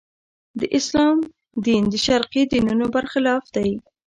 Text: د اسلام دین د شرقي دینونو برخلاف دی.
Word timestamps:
د 0.59 0.61
اسلام 0.77 1.17
دین 1.65 1.83
د 1.89 1.95
شرقي 2.05 2.43
دینونو 2.51 2.85
برخلاف 2.95 3.43
دی. 3.55 3.71